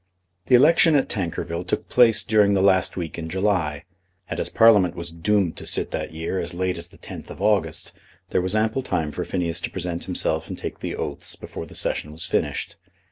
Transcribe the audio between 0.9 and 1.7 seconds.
at Tankerville